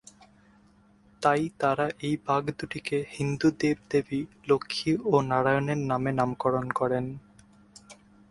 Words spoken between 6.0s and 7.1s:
নামকরণ করেন।